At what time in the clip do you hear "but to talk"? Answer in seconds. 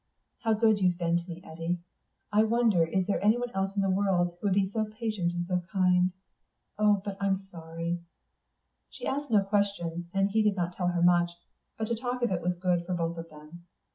11.77-12.23